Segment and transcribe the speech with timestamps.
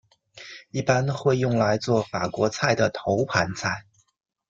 [0.71, 3.85] 一般会用来作法国菜的头盘菜。